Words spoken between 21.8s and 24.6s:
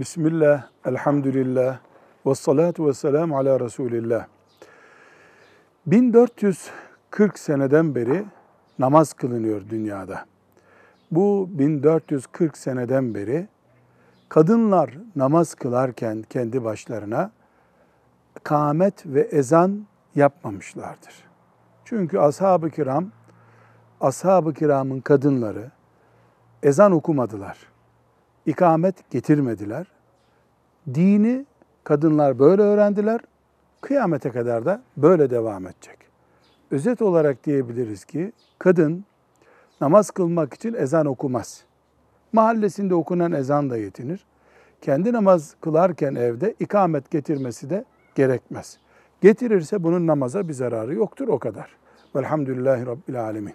Çünkü ashab-ı kiram, ashab-ı